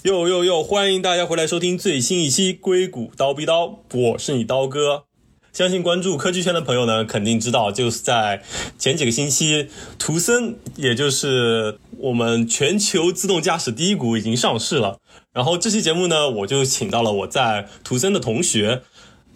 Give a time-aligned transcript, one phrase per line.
[0.04, 0.62] 哟哟哟！
[0.62, 5.04] 欢迎大家回来收听最新一期《硅谷刀逼刀》，我是你刀哥。
[5.52, 8.42] 相信关注科技圈的朋友呢，肯定知道，就是在
[8.78, 14.96] 前几个星期，图森，也就是我们全球自动驾驶第一股已经上市了。
[15.34, 18.80] 然后这期节目呢，我就请到了我在图森的同学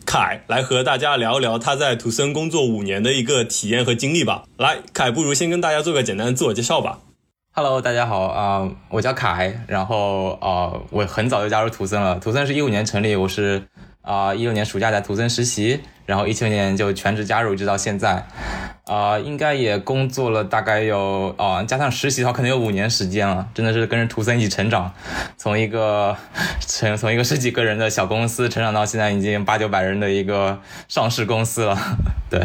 [0.06, 4.44] 凯来和大家聊一聊他在图森工作五年的一个体验和经历吧。
[4.56, 7.00] 来，凯，不如先跟大家做个简单的自我介绍吧。
[7.56, 12.18] Hello，大家好啊，我叫凯，然后啊，我很早就加入图森了。
[12.18, 13.62] 图森是一五年成立，我是
[14.02, 18.26] 啊一六年暑假在图森实习，然后一七年就全职加入，直到现在，
[18.86, 23.48] 啊，应该也工作了大概有啊加上实习的话，可能有五年时间了。
[23.54, 24.92] 真的是跟着图森一起成长，
[25.36, 26.16] 从一个
[26.58, 31.78] 成从一个十几个人的小公司，成长到现在已经八九百人的一个上市公司了，
[32.28, 32.44] 对。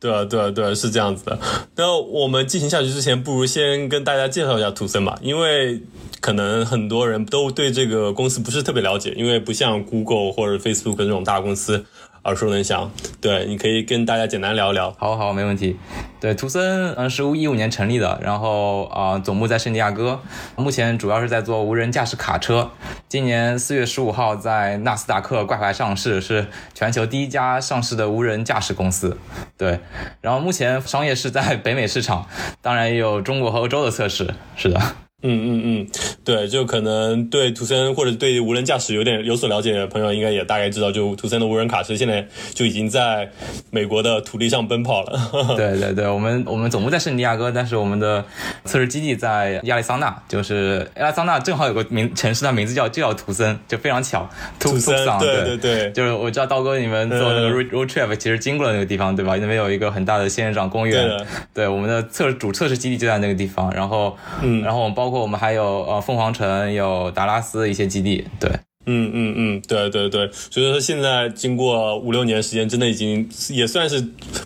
[0.00, 1.38] 对啊，对啊，对啊，是这样子的。
[1.76, 5.80] 那我们进行下去之前，不如先跟大家介绍一下图森吧，因为
[6.20, 11.84] 可能很多人都对这个公司不是特别了解，因为不像 Google 或者 Facebook 这种大公司。
[12.24, 12.90] 耳熟能详，
[13.20, 14.94] 对，你可以跟大家简单聊一聊。
[14.98, 15.76] 好，好，没问题。
[16.20, 20.20] 对，图森，嗯，是一五年成立的，然后啊，总部在圣地亚哥，
[20.56, 22.70] 目前主要是在做无人驾驶卡车。
[23.08, 29.16] 今年四月十五号在纳斯达克挂牌上市，是全球第一家上市的无人驾驶公司。
[29.56, 29.80] 对，
[30.20, 32.26] 然后目前商业是在北美市场，
[32.60, 34.34] 当然也有中国和欧洲的测试。
[34.56, 34.78] 是的。
[35.22, 35.86] 嗯嗯嗯，
[36.24, 43.30] 对，就可能对图森或者对无人驾驶有点有所了解的朋友，应该也大概知道，就图森的无人卡车现在就已经在
[43.70, 45.20] 美国的土地上奔跑了。
[45.58, 48.24] 对对对，我们我们总部在圣地亚哥，但是我们的
[48.64, 54.26] 测试基地在亚利桑那，就是亚利桑那正好有个名城市，它名字叫就叫图森，就非常巧。
[54.58, 59.36] 图森，对对对，就是我知道刀哥你们做那个 road trip，其实经过了那个地方，对吧？
[59.36, 61.10] 那边有一个很大的仙人掌公园。
[61.52, 65.09] 对，我们的测主测试基地就在那个地方，然后嗯，然后我们包。
[65.10, 68.48] 包括我们还有呃凤凰城有达拉斯一些基地，对，
[68.86, 74.00] 嗯嗯嗯，对对对，所以说现在经过五六年时间，真的已经也算是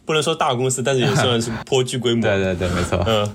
[0.06, 3.28] 不能说大公司，但是也算是颇具规模， 对对对，没错，嗯。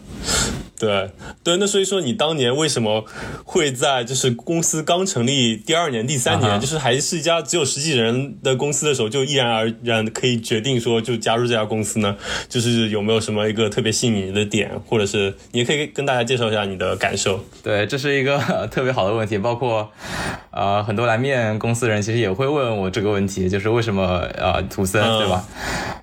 [0.80, 1.12] 对
[1.44, 3.04] 对，那所以说你当年为什么
[3.44, 12.16] 会在就是公司刚成立第二年、第三年，就是还是一家只有十几人的公司的时候，就毅然而然可以决定说就加入这家公司呢？
[12.48, 17.44] 就是有没有什么一个特别吸引你的点，或者是你也可以跟大家介绍一下你的感受？
[17.62, 18.40] 对，这是一个
[18.72, 19.92] 特别好的问题，包括
[20.52, 25.46] 呃很多来面公司的人其实也会问我这个问题，就是为什么呃图森对吧？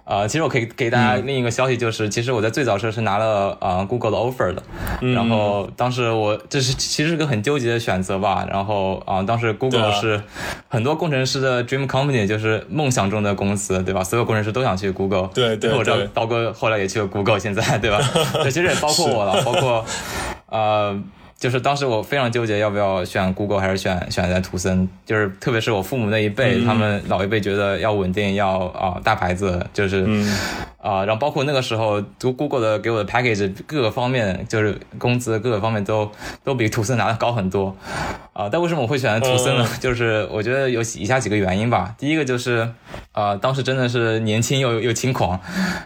[0.05, 4.63] 啊，其实我可以给大家另一个消息，就是其实我在最早时候是拿了啊 Google 的 offer 的。
[5.01, 8.47] 然后当时我这是其实是个很纠结的选择吧。
[8.51, 10.21] 然后啊，当时 Google 是
[10.69, 14.03] 很多工程师的 dream company，就是梦想中的公司，对吧？
[14.03, 15.29] 所有工程师都想去 Google。
[15.35, 15.73] 对对。
[15.73, 18.01] 我知道刀哥后来也去了 Google，现在对吧？
[18.43, 19.85] 对，其实也包括我了，包括
[20.49, 21.01] 呃。
[21.39, 30.07] 就是当时我非常纠结要不要选 Google 还是选选在图森，就是特别是我父母那一辈，他们老一辈觉得要稳定，要啊大牌子，就是
[30.87, 36.09] 啊，然后包括那个时候，读 Google 的给我的 package 各个方面，就是工资各个方面都
[36.45, 37.77] 都比图森拿的高很多
[38.33, 38.49] 啊。
[38.51, 39.69] 但为什么我会选择图森呢？
[39.81, 41.93] 就是我觉得有以下几个原因吧。
[41.99, 42.71] 第一个就是
[43.11, 45.41] 啊，当时真的是年轻又又轻狂，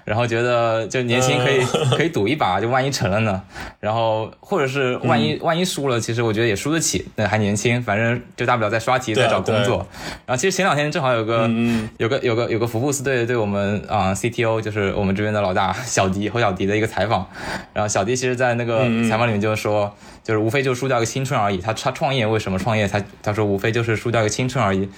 [0.05, 1.65] 然后觉得就年轻可以
[1.97, 3.43] 可以赌一把，就万一成了呢？
[3.81, 5.31] 然后或者是万一。
[5.41, 9.87] 万一输了，其实我觉得也输得起，那还年轻，反正就大不了再刷题，再找工作。
[10.27, 11.49] 然后其实前两天正好有个
[11.97, 17.27] 有个有个有个福布斯对对我们啊 CTO，就是我们这边的老大小迪侯小迪的一个采访。
[17.73, 19.95] 然后小迪其实，在那个采访里面就是说。
[20.23, 21.57] 就是无非就输掉一个青春而已。
[21.59, 22.87] 他他创业为什么创业？
[22.87, 24.89] 他他说无非就是输掉一个青春而已。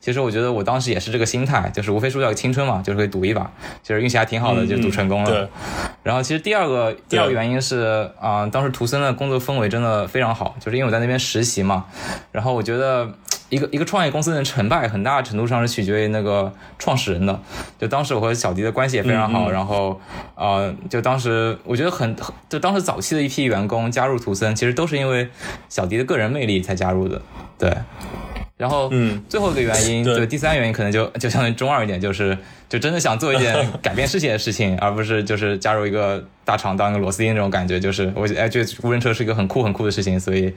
[0.00, 3.48] 其实我觉得我当时也是这个心态，就是无非输掉一个青春嘛，就是可以赌一把，
[3.82, 5.30] 就是运气还挺好的，就赌成功了。
[5.30, 5.48] 对。
[6.02, 11.84] 然后其实第二个第二个原因是啊，当时图森的工作氛围真的非常好，就是因为我在那边实习嘛。
[12.32, 13.12] 然后我觉得。
[13.50, 17.36] 一个一个创业公司的成败，很大程度上是取决于那个创始人的。
[17.80, 20.00] 就当时我和小迪的关系也非常好，然后
[20.34, 22.16] 呃，就当时我觉得很，
[22.48, 25.28] 就当时早期的一批员工加入图森，其实都是因为
[25.68, 27.22] 小迪的个人魅力才加入的。
[27.56, 27.72] 对，
[28.56, 32.36] 然后嗯，最后一个原因， 对，第三原因可能就就相对中二一点，就是
[32.68, 37.78] 就真的想做一件 改变世界的事情，而不是就是加入一个大厂当一个螺丝钉这种感觉。
[37.78, 40.52] 就是我哎，觉得无人车是一个很酷很酷的事情，所以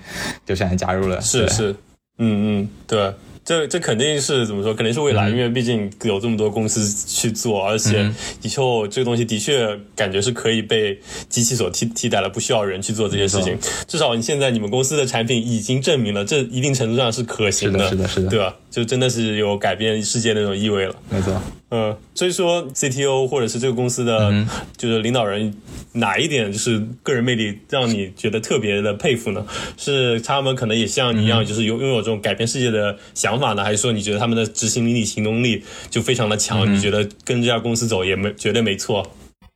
[0.46, 1.22] 就选择加入了。
[1.22, 1.76] 是是。
[2.20, 3.12] 嗯嗯，对，
[3.46, 4.74] 这这肯定是怎么说？
[4.74, 8.10] 肯定是未来，因为毕竟有这么多公司去做，而且
[8.42, 10.98] 以后这个东西的确感觉是可以被
[11.28, 13.58] 机器所替替代了，不需要人去做这些事情。
[13.88, 18.56] 至少你现在你们公司的产品已经证明了，这一定程度上是可行的，是的，是的，对吧？
[18.74, 20.96] 就真的是有改变世界那种意味了。
[21.12, 21.40] 没错。
[21.70, 24.34] 嗯，所以说 CTO 或者是这个公司的
[24.76, 25.54] 就是领导人
[25.92, 29.46] 哪一点就是个人魅力让你觉得特别的佩服呢？
[29.78, 36.74] 是他们可能也像你一样，就是拥拥有这种改变世界的想法呢，还是说你觉得他们的执行力、行动力就非常的强？
[36.74, 39.06] 你觉得跟这家公司走也没绝对没错？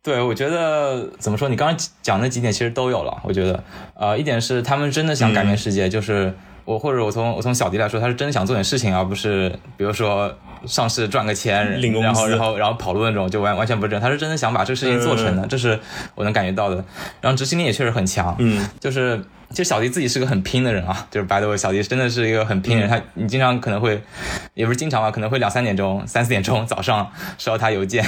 [0.04, 1.50] 对，我觉得怎么说？
[1.50, 3.22] 你刚刚讲那几点其实都有了。
[3.24, 3.64] 我觉得，
[3.96, 6.34] 呃，一点是他们真的想改变世界，就是
[6.68, 10.30] 我或者我从我从小迪来说，他是真的想做点事情，而不是比如说。
[10.66, 14.02] 上市赚个钱，然后然后然后跑路那种，就完完全不是这样。
[14.02, 15.80] 他是真的想把这个事情做成的，这是
[16.16, 16.84] 我能感觉到的。
[17.22, 22.90] 然后执行力也确实很强，嗯，就是其实小迪自己是个很拼的人啊，就是白的我小迪真的是一个很拼人。
[22.90, 24.02] 他你经常可能会，
[24.54, 28.04] 也不是经常吧，可能会两三点钟、三四点钟早上收到他邮件，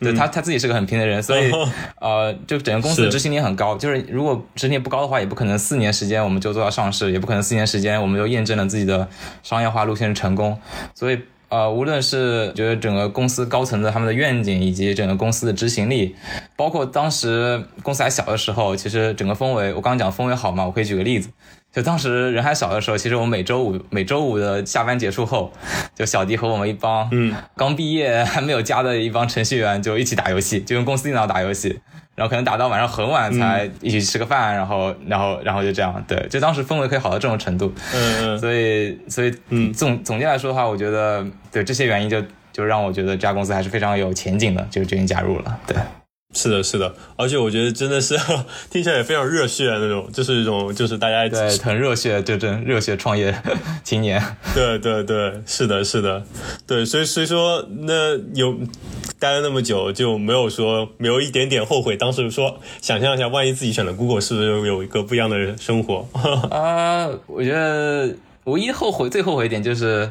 [0.00, 1.52] 就他他自己是个很拼的人，所以
[2.00, 3.76] 呃，就整个公司的执行力很高。
[3.76, 9.08] 就是如果执行力不高的话，也不可能四年时间我们就做到上市，也不可能四年时间我们就验证了自己的
[9.42, 10.58] 商业化路线成功，
[10.94, 11.20] 所以。
[11.52, 16.16] 呃，无论是觉得整个公司高层的他们的愿景，以及整个公司的执行力，
[16.56, 21.28] 包括当时公司还小的时候，其实整个氛围，我刚刚讲氛围好嘛，我可以举个例子，
[21.70, 25.52] 就当时人还小的时候，其实我们每周五每周五的下班结束后，
[25.94, 31.80] 就小迪和我们一帮嗯刚毕业还没有加的一帮程序员就一起打游戏，就用公司电脑打游戏。
[32.14, 39.72] 然后可能打到晚上很晚才一起吃个饭，然后然后然后就这样，对，就当时氛围可以好到这种程度，嗯，所以所以嗯。
[39.72, 42.22] 总总结来说的话，我觉得对这些原因就
[42.52, 45.76] 就让我觉得这家公司还是非常有前景的，就决定加入了，对。
[46.34, 48.16] 是的，是的，而且我觉得真的是
[48.70, 53.34] 听起来也非常热血那种，就是一种就是大家对很热血，就真热血创业
[53.84, 54.18] 青年。
[54.54, 56.24] 对对对，是的，是的，
[56.66, 58.58] 对，所以所以说那有
[59.22, 61.96] 待了那么久，就没有说没有一点点后悔。
[61.96, 66.08] 当时说想象一下，万一自己选了 Google，是不是有一个不一样的生活？
[66.50, 68.12] 啊，我觉得。
[68.44, 70.10] 唯一后悔、最后悔一点就是，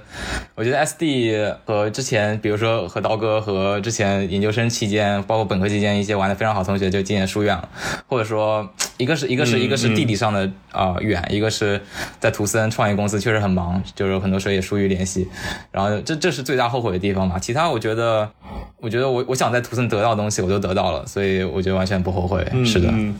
[0.56, 1.36] 我觉得 S D
[1.66, 7.68] 和之前，比如说和刀哥和之前研究生期间，包括本科期间一些玩的非常好同学，就今年疏远了。
[8.08, 11.82] 或者说，一个是一个是一个是地理上的啊远，一个是
[12.22, 15.28] 在图森创业公司确实很忙，就是很多时候也疏于联系。
[15.72, 17.38] 然后这这是最大后悔的地方吧。
[17.38, 18.30] 其他我觉得，
[18.78, 22.46] 我觉得我我想在图森得到的东西我都得到了，所以我觉得完全不后悔。
[22.64, 22.88] 是的。
[22.92, 23.16] 嗯嗯，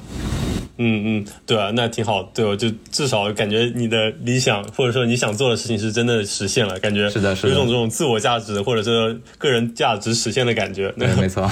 [1.46, 2.24] 对啊，那挺好。
[2.34, 10.94] 对，我就至少感觉你的理想或者说你想做的事情是真的实现了，感觉是的，是有种这种自我价值或者是个人价值实现的感觉。
[10.98, 11.50] 对，没错。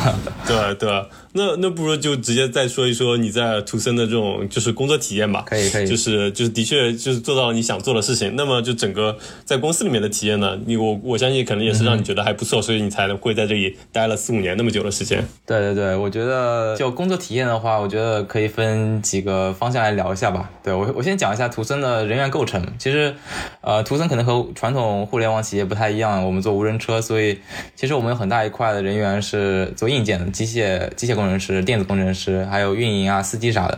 [0.47, 0.89] 对 对。
[1.33, 5.43] 那那不如就直接再说一说你在图森的这种就是工作体验吧。
[5.45, 5.87] 可以可以。
[5.87, 8.35] 就是就是的确就是做到了你想做的事情。
[8.35, 9.15] 那么就整个
[9.45, 10.57] 在公司里面的体验呢？
[10.65, 15.23] 你我我相信可能也是让你觉得还不错，所以你才会在这里待了四五年那么久的时间。
[15.45, 20.49] 对对对，我觉得就工作体验的话，我觉得可以分几个方向来聊一下吧。
[20.63, 22.65] 对我我先讲一下图森的人员构成。
[22.79, 23.13] 其实，
[23.61, 27.37] 呃，图森可能和传统互联网企业不太一样，我们做无人车，所以
[27.75, 31.18] 其实我们有很大一块的人员是做硬件的，机械机械。
[31.19, 33.77] 工程师、电子工程师，还有运营啊、司机啥的，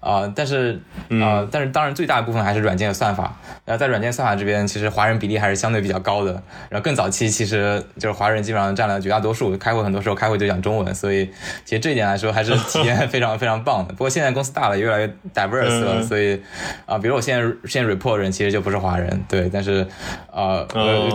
[0.00, 0.80] 啊，但是
[1.22, 3.36] 啊，但是当然最大部分还是软件的算法。
[3.64, 6.32] 然后在软件算法这边，其实华人比例还是相对比较高的。
[6.68, 11.30] 然后更早期其实就是华人基本上占了绝大多数，开会很多时候开会就讲中文，所以
[11.64, 13.92] 其实这一点来说还是体验非常非常棒的。
[13.96, 16.38] 不过现在公司大了，越来越 diverse 了，所以
[16.84, 19.86] 啊，比如我现在现在 report 人其实就不是华人，对，但是
[20.30, 20.66] 啊，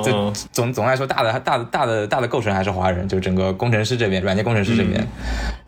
[0.04, 5.06] 这总总来说大的大的大的大的构成还是华人，就整个工程师这边，软件工程师这边。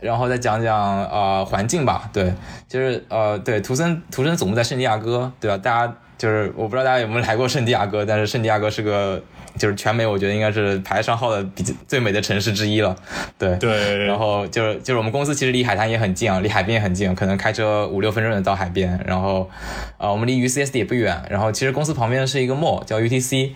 [0.01, 2.33] 然后再讲讲呃环境吧，对，
[2.67, 5.57] 就是呃对，图森图森总部在圣地亚哥，对吧？
[5.57, 9.23] 大家就是我不知道大家有没有来过圣地亚哥，但是圣地亚哥是个。
[9.57, 12.95] 就是全美，我觉得应该是排上号的比最美的城市之一了，
[13.37, 13.97] 对对。
[14.05, 18.99] 然后就是就是我们公司其实离海滩也很近啊，离海边也很近，可能开车五六分钟就到海边。
[19.05, 19.49] 然后
[19.97, 21.21] 啊，我们离 UCSD 也不远。
[21.29, 23.51] 然后其实公司旁边是一个 mall 叫 UTC。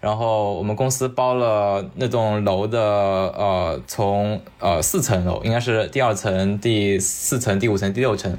[0.00, 8.36] 然后我们公司包了那栋楼的呃，从呃四层楼，应该是第二层、第四层、第五层、第六层，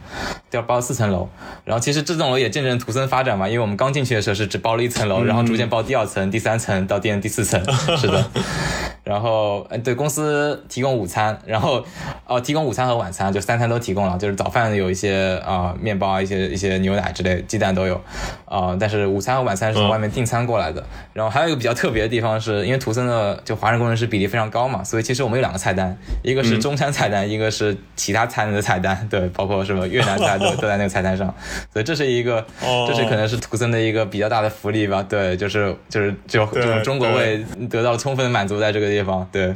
[0.51, 1.27] 要包四层楼。
[1.65, 6.98] 然后其实这栋楼也见证图森发展嘛，因为我们刚进去的时候是只包了一层楼，然后逐渐包第二层、第三层到。
[6.99, 7.59] 店第四层
[7.97, 8.25] 是的，
[9.09, 11.83] 然后呃对公司提供午餐，然后
[12.27, 17.99] 哦提供午餐和晚餐就三餐都提供了，就是早饭有一些啊面包啊一些一些牛奶之类，鸡蛋都有
[18.45, 20.85] 啊，但是午餐和晚餐是从外面订餐过来的。
[21.13, 31.33] 然后还有一个比较特别的地方是，因为图森的就华人工程师比例非常高嘛，所以其实我们有两个菜单，一个是中餐菜单，一个是其他餐的菜单，对，包括什么越南菜都都在那个菜单上，
[31.73, 32.45] 所以这是一个
[32.87, 36.83] 这是可能是图森的一个比较大的福利吧，对，就是就是就这种。
[36.89, 39.27] 中国味得到充分的满足，在这个地地地方。
[39.31, 39.55] 对，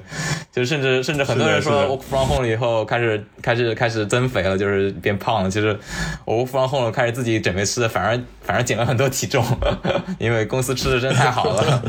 [0.51, 5.49] 就甚至甚至很多人说 work from home 了以后开始开始开始增肥了，就是变胖了。
[5.49, 5.77] 其实
[6.25, 9.43] 我 work from home 了，开始自己准备吃的，反而反而减了很多体重，
[10.17, 11.83] 因为公司吃的真的太好了。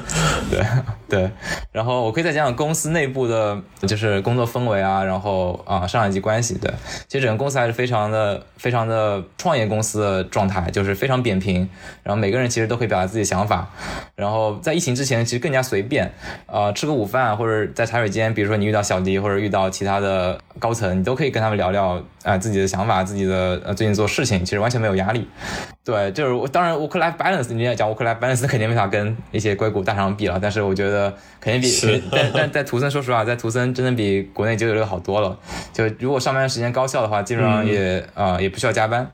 [0.50, 0.60] 对
[1.08, 1.30] 对，
[1.72, 6.58] 然后我可以再讲讲公司内部的，就是工作氛围啊，然后啊上下级关系。
[6.58, 6.70] 对，
[7.08, 11.68] 其实整个公司还是非常的非常的创业公司的状态，就是非常扁平，
[12.02, 13.70] 然后每个人其实都可以表达自己的想法。
[14.16, 16.12] 然后在疫情之前，其实更加随便，
[16.46, 25.28] 呃，吃个午饭或者在茶水间，比如说你遇到小迪或者遇到其他的高层，你都可以跟他们聊聊啊自己的想法，自己的呃最近做事情，其实完全没有压力。
[25.84, 35.38] 对，就是我当然 work life balance，你也讲 work life balance 肯定没法跟一些硅谷大厂比了，但是我觉得肯定比，但但在图森说实话，在图森真的比国内九九六好多了。
[35.72, 39.10] 就如果上班时间高效的话，基本上也啊也不需要加班。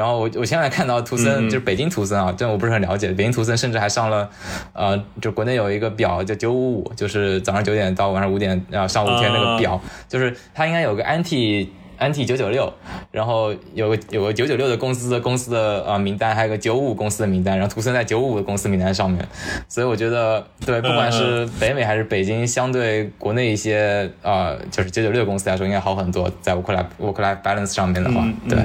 [0.00, 3.08] 然后我我现在看到图森就是北京图森啊，这我不是很了解。
[3.12, 4.30] 北京图森甚至还上了，
[4.72, 9.78] 呃，就国内有一个表叫九五五，就是早上九点到晚上五点啊上五天那个表，
[10.08, 12.72] 就是它应该有个 anti anti 九九六，
[13.10, 19.22] 然后有个有个九九六的公司的公司的呃名单，还有个九五五公司的名单，然后图森在九五五的公司名单上面，
[19.68, 28.58] 所以我觉得对，不管是北美还是北京，相对国内一些呃就是九九六公司来说，应该好很多，在 work life work life balance 上面的话，对。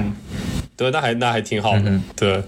[0.76, 2.42] 对，那还那还挺好的，对，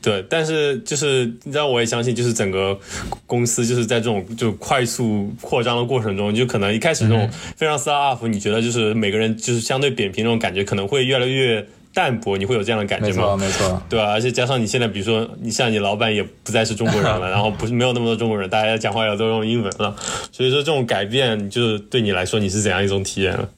[0.00, 2.78] 对，但是就是你知道，我也相信，就是整个
[3.26, 13.36] 公司就是在这种就快速扩张的过程中，就可能一开始那种非常 start up，你觉得就是每个人就是相对扁平那种感觉，可能会越来越淡薄，你会有这样的感觉吗？
[13.36, 14.12] 没错，没错，对啊？
[14.12, 19.94] 而且加上你现在，比如说你像你老板也不再是中国人了， 然后不是没有那么多中国人，大家讲话也都用英文了，
[20.32, 23.48] 所以说这种改变，就是对你来说，你是怎样一种体验呢？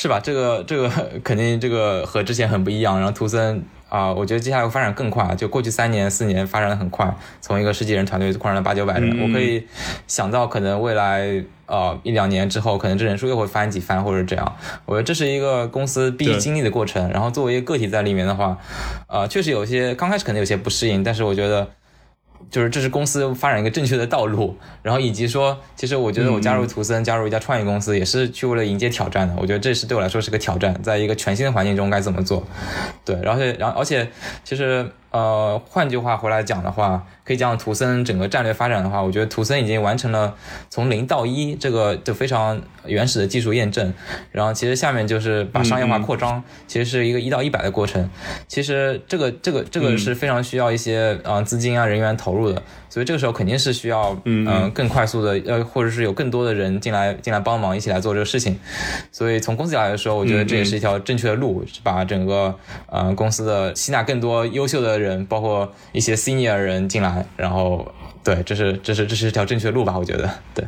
[0.00, 0.20] 是吧？
[0.20, 0.88] 这个这个
[1.24, 2.96] 肯定这个和之前很不一样。
[2.98, 5.34] 然后图森啊，我觉得接下来会发展更快。
[5.34, 9.20] 就过去三年四年发展的很快，从一个十几人团队扩展到八九百人。
[9.20, 9.66] 我可以
[10.06, 14.56] 想到，可能未来呃一两年之后，可能这人数又会翻几番，或者这样。
[14.86, 17.10] 我觉得这是一个公司必须经历的过程。
[17.10, 18.56] 然后作为一个个体在里面的话，
[19.08, 21.66] 呃，确实有些刚开始可能有些不适应，但是我觉得。
[22.50, 29.34] 就是这是公司发展一个正确的道路， 然后以及说，其实我觉得我加入图森，加入一家创业公司，也是去为了迎接挑战的。
[29.38, 32.46] 我觉得这是对我来说是个挑战，在一个全新的环境中该怎么做。
[33.04, 34.08] 对，然后，然后，而且，
[34.44, 34.90] 其实。
[35.10, 40.34] 呃，换句话回来讲的话，可以讲图森整个战略发展的话，我觉得图森已经完成了
[40.68, 43.94] 从零到一这个就非常原始的技术验证。
[44.32, 48.10] 然后其实下面就是把商业化扩张，其实是一个一到一百的过程。
[48.46, 58.58] 其实这个这个这个是非常需要一些呃资金啊人员投入的，所以这个时候肯定是需要嗯更快速的呃或者是有更多的人进来进来帮忙一起来做这个事情。
[59.10, 62.54] 所以从公司来说，我觉得这也是一条正确的路，把整个
[62.90, 64.97] 呃公司的吸纳更多优秀的。
[64.98, 67.90] 人包括一些 senior 人进来，然后
[68.24, 69.96] 对，这是这是这是一条正确的路吧？
[69.98, 70.64] 我觉得对，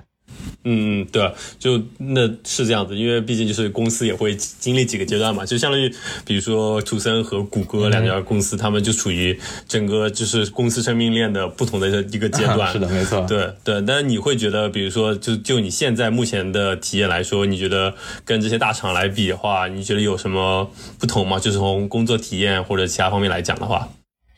[0.65, 5.93] 嗯嗯对，就那是这样子，因为毕竟就是公司也会经历几个阶段嘛，就相当于
[6.25, 12.71] 比如说图森和谷歌两家公司，他们就处于整个就是公司生命链的不同的一个阶段。
[12.73, 13.21] 是的，没错。
[13.29, 17.95] 对对，但是你会觉得，比如说就就你现在目前的体验来说，你觉得
[18.25, 21.39] 跟这些大厂来比的话，你觉得有什么不同吗？
[21.39, 23.89] 就是从工作体验或者其他方面来讲的话。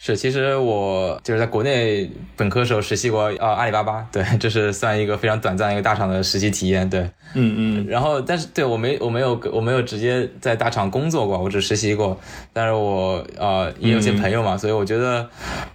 [0.04, 7.02] 是，其实我就是在国内本科时候实习过啊，阿里巴巴，对，这是算一个非常短暂一个大厂的实习体验，对，
[7.34, 12.18] 嗯嗯，然后但是对我没我没有我没有直接在大厂工作过，我只实习过，
[12.52, 15.24] 但是我呃也有些朋友嘛，所以我觉得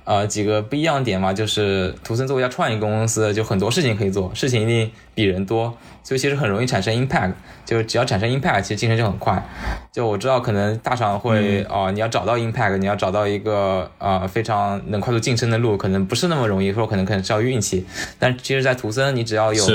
[0.03, 5.76] 呃几个不一样点嘛，就是图森作为一家创业公司，就很多事情可以做，事情一定比人多。
[6.04, 7.34] 所以其实很容易产生 impact，
[7.66, 9.44] 就是只要产生 impact，其实晋升就很快。
[9.92, 17.86] 就我知道可能大厂会哦，你要找到 impact，你要找到一个呃非常能快速晋升的路，可能不是那么容易，说可能可能是要运气。
[18.18, 19.66] 但其实，在图森，你只要有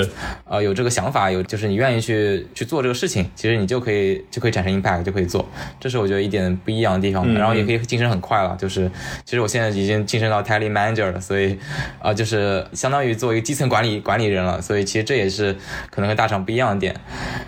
[0.49, 5.47] 呃有这个想法，有就是你愿意去去做这个事情，其实你就可以就可以产生 impact，就可以做。
[5.79, 7.31] 这是我觉得一点不一样的地方。
[7.35, 8.91] 然后也可以晋升很快了，就是
[9.27, 11.59] 其实我现在已经晋升到 tele manager 了，所以
[12.01, 14.63] 啊就是相当于做一个基层管理管理人了。
[14.63, 15.57] 所以其实这也是
[15.91, 16.95] 可能和大大厂不一样的点，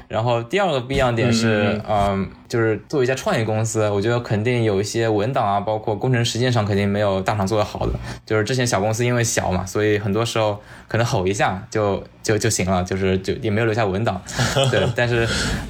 [0.09, 2.29] 然后第二个不一样点是，嗯。
[2.49, 7.93] 就是作为一家创业公司，我觉得肯定有一些文档啊，包括工程实践上肯定没有大厂做的好的。
[8.27, 14.21] 就是之前小公司因为小嘛，所以很多时候可能吼一下就就就行了，就是就也没有留下文档。
[14.71, 15.27] 对， 但是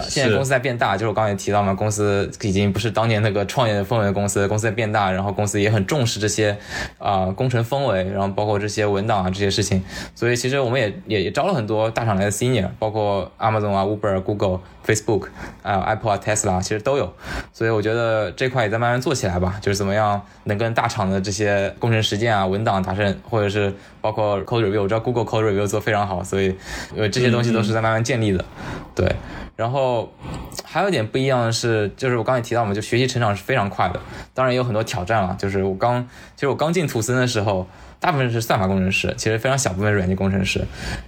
[0.08, 6.56] 现在公司在变大，就是我刚才也提到嘛，公司已经不是当年那个创业的氛围的公司，公司在变大，然后公司也很重视这些
[6.98, 9.82] 啊工程氛围，然后包括这些文档啊这些事情。
[10.16, 15.28] 所以其实我们也也也招了很多大厂来的 senior，包括 Amazon 啊、Uber、Google、Facebook
[15.62, 16.64] 啊、Apple 啊、Tesla。
[16.64, 17.12] 实都有。
[17.52, 26.56] 所以我觉得这块也在慢慢做起来吧，就是怎么样能跟大厂的这些工程实践啊、文档达成，或者是包括 code review，我知道 Google code review 做非常好，所以
[26.96, 28.44] 呃这些东西都是在慢慢建立的。
[28.94, 29.14] 对，
[29.56, 30.12] 然后
[30.64, 34.00] 还有一点不一样的是，就是我刚才提到嘛，就学习成长是非常快的，
[34.32, 35.36] 当然也有很多挑战了。
[35.38, 37.66] 就是我刚其实我刚进图森的时候。
[38.00, 40.60] 大部分是算法工程师，其实非常小部分软件工程师。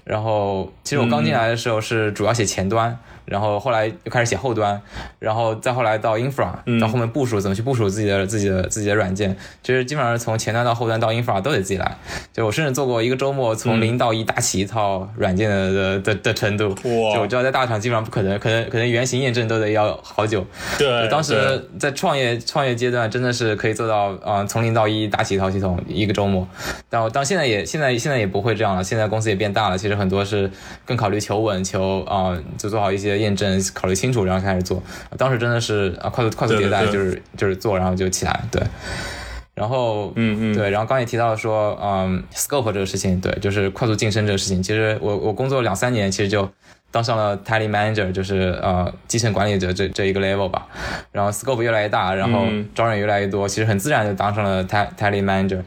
[0.03, 2.99] 然后，其实我刚进来的时候是主要写前端。
[3.27, 4.81] 然后后来又开始写后端，
[5.19, 11.97] 然后再后来到 infra，到后面部署怎么去部署自己的自己的自己的软件，就是基本上从前端到后端到 infra 都得自己来。
[12.33, 16.73] 就我甚至做过一个周末从零到一搭起一套软件的的的程度。
[16.75, 20.47] 就我知道在大厂基本上不可能，可能可能原型验证都得要好久。
[20.79, 26.47] 对，当时在创业创业阶段真的是可以做到啊，从零到一搭起一套系统一个周末。
[26.89, 30.49] 但我到现在也现在现在也不会这样了，现在公司也变大了，其实很多是
[30.85, 33.16] 更考虑求稳求啊，就做好一些。
[33.17, 34.83] 验证考虑清楚，然后开始做。
[35.17, 38.41] 当时真的是啊，快速快速迭代，就是就是做，然后就起来。
[38.51, 38.63] 对，
[39.55, 44.63] 然后嗯嗯，对，然后刚也提到说，嗯，scope 这个事情，对，就是快速晋升这个事情。
[44.63, 46.49] 其实我我工作两三年，其实就
[46.91, 50.67] 当上了 tally manager，就是呃基层管理者这这一个 level 吧。
[51.13, 55.63] 然后 scope 越来越大，然后招人越来越多，其实很自然就当上了 tally manager。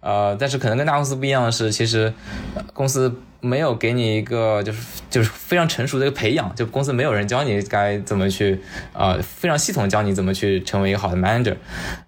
[0.00, 2.12] 呃，但是可能跟大公司不一样的是，其实
[2.72, 3.14] 公司。
[3.40, 8.60] 没有给你一个就是就是非常成熟的一个培养，就公司没有人教你该怎么去
[8.92, 11.54] 呃非常系统教你怎么去成为一个好的 manager。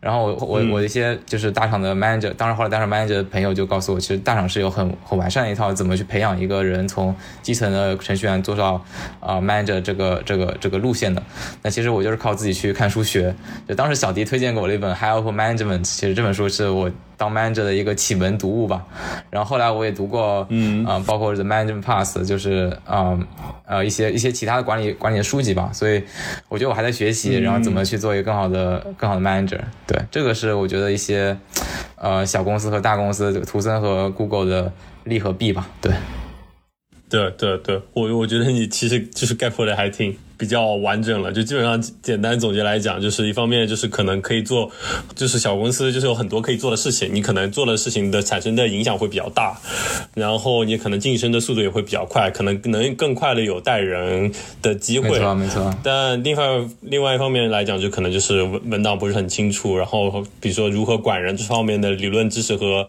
[0.00, 8.84] 然后我我我一些就是大厂的 manager，当时后来大厂 manager 的朋友就告诉我，其实大厂是有很很完善的一套怎么去培养一个人从基层的程序员做到
[9.20, 11.22] 啊 manager 这个这个这个路线的。
[11.62, 13.34] 那其实我就是靠自己去看书学。
[13.68, 16.90] 就当时小迪推荐给我了一本 High Up Management，其实这本书是我。
[17.20, 18.82] 当 manager 的一个启蒙读物吧，
[19.28, 23.18] 然后后来我也读过，嗯啊，包括 The Management Pass，就是啊
[23.66, 26.02] 呃一些一些其他的管理管理的书籍吧，所以
[26.48, 29.60] 我觉得我还在学习，然后怎么去做一个更好的更好的 manager。
[29.86, 31.36] 对，这个是我觉得一些
[31.96, 34.72] 呃小公司和大公司，图森和 Google 的
[35.04, 35.68] 利和弊吧。
[35.80, 35.92] 对，
[37.08, 40.18] 对对对，我我觉得你其实就是概括的还挺。
[40.40, 44.70] 比较完整了，就基本上简单总结来讲，就是一方面就是可能可以做，
[45.14, 49.60] 就是小公司就是有很多可以做的事情，你可能做的事情的产生的影响会比较大，
[50.14, 55.10] 然后你可能晋升的速度也会比较快，可能能更快的有带人的机会。
[55.10, 55.74] 没错没错。
[55.82, 56.44] 但另外
[56.80, 62.88] 另外一方面来讲，就可能就是文文档不是很清楚，然后比如说如何管人这方面的理论知识和。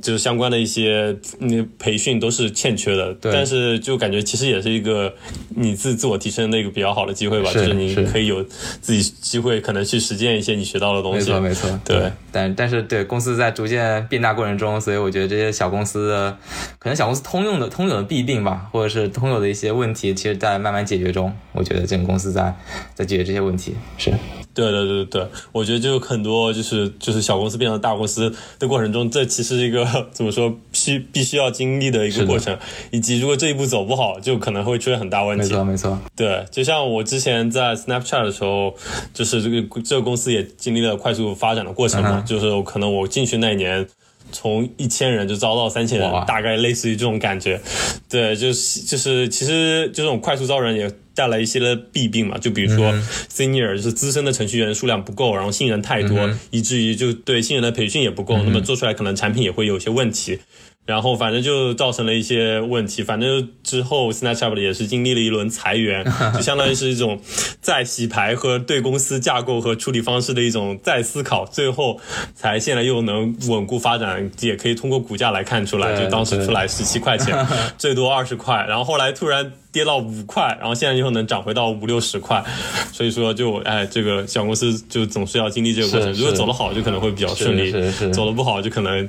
[0.00, 5.14] 就是相关的一些那培训都是欠缺的，但是就感觉其实也是一个
[5.56, 8.42] 你自自我提升的一个比较好的机会吧，就是你可以有
[8.80, 11.18] 自己机会可能去实践一些你学到的东西。
[11.18, 12.10] 没错没错，对。
[12.32, 16.36] 但但是对公司在逐渐变大过程中，所以我觉得这些小公司的
[16.78, 21.32] 可能小公司通用的通有的弊病吧，或者是通有的一些问题，其实在慢慢解决中。
[21.52, 22.54] 我觉得这个公司在
[22.94, 24.12] 在解决这些问题，是。
[24.52, 32.58] 对对对对，我觉得就很多就是就是小公司变成大公司的过程中，这其实一个怎么说需必须要经历的一个过程，
[32.90, 35.44] 以及如果这一步走不好，就可能会出现很大问题。
[35.44, 38.74] 没错没错，对，就像我之前在 Snapchat 的时候，
[39.14, 43.86] 就是这个这个公司也经历了快速发展的过程嘛，就是可能我进去那一年。
[44.32, 47.60] 从一千人就招到三千人，大概类似于这种感觉。
[48.08, 50.88] 对，就是就是，其实就这种快速招人也
[51.20, 52.38] 带来一些的弊病嘛。
[52.38, 52.90] 就比如说
[53.30, 60.38] ，senior 就是资深的程序员数量不够，然后新人太多，以至于就对新人的培训也不够，那么做出来可能产品也会有一些问题。
[60.86, 66.04] 然后反正就造成了一些问题，反正之后 Snapchat 也是经历了一轮裁员，
[66.34, 67.20] 就相当于是一种
[67.60, 72.00] 再洗牌和对公司架构和处理方式的一种再思考，最后
[72.34, 77.46] 才现在又能稳固发展，也可以通过股价来看出来，就当时出来十七块钱，
[77.78, 79.52] 最多二十块，然后后来突然。
[79.72, 82.44] 跌到五块，然后现在又能涨回到五六十块，
[82.92, 86.12] 所以说就哎，这个小公司就总是要经历这个过程。
[86.12, 87.72] 如果走得好，就可能会比较顺利；
[88.12, 89.08] 走得不好，就可能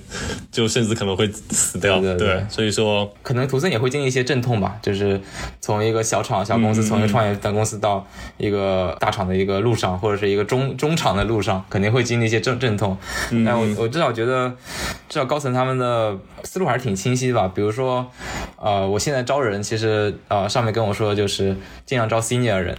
[0.51, 1.99] 就甚至可能会死掉。
[1.99, 5.19] 对，所以说可能图森也会经历一些阵痛吧，就是
[5.59, 8.05] 从一个小厂、小公司，从一个创业的公司到
[8.37, 12.95] 一个大厂的一个路上，或者是一个中中厂的路上，肯定会经历一些阵阵痛。
[13.43, 14.53] 但我我至少觉得，
[15.09, 17.51] 至少高层他们的思路还是挺清晰的吧。
[17.55, 18.05] 比如说，
[18.57, 20.50] 呃，我现在招人，其实呃。
[20.51, 22.77] 上面跟我说的就是尽量招 senior 人，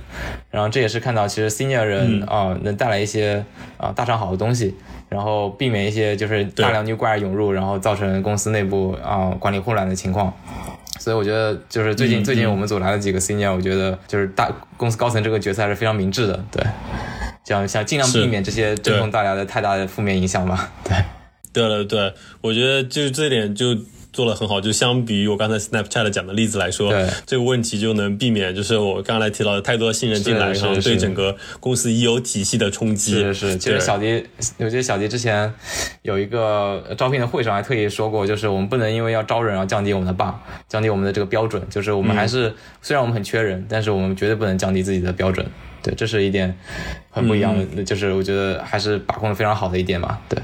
[0.51, 3.45] 然后这也是看到其实 senior 人啊能带来一些
[3.79, 4.75] 啊大厂好的东西，
[5.09, 10.33] 然后避免一些就是大量 new grad 涌入，然后造成公司内部啊管理混乱的情况。
[11.01, 16.63] 所以我觉得就是最近最近我们组来了几个 senior，我觉得就是大公司高层这个决策还是非常明智的，对，
[17.45, 20.71] 想想尽量避免这些阵痛带来的太大的负面影响吧。
[20.85, 20.97] 对，
[21.53, 23.77] 对了对，我觉得就这点就。
[24.13, 24.61] 做的很好。
[24.61, 33.13] 就相比于我刚才 Snapchat 讲的例子来说，对这个问题就能避免，就是我刚才提到的太多的信任进来，是是然后对整个公司已有体系的冲击。
[33.13, 34.25] 是是，其实小迪，
[34.59, 35.53] 我记得小迪之前
[36.03, 40.35] 有一个招聘的会上还特意说过，就是我们不能因为要招人而降低我们的 bar，
[40.69, 45.47] 降低我们的这个标准，就是我们还是、虽然我们很缺人，但是我们绝对不能降低自己的标准。
[45.83, 46.57] 对，这是一点
[47.11, 50.21] 很不一样的，就是我觉得还是把控的非常好的一点吧。
[50.29, 50.39] 对。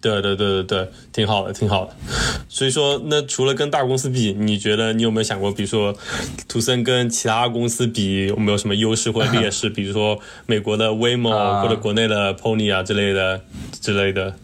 [0.00, 1.94] 对对对对对，挺好的，挺好的。
[2.48, 5.94] 所以说，那除了跟大公司比，你觉得你有没有想过，比如说
[6.48, 9.68] 图森跟其他公司比，有没有什么优势或者劣势？
[9.70, 13.40] 比如说美国的 Waymo、啊或者国内的 Pony 啊之类的
[13.80, 14.34] 之类的。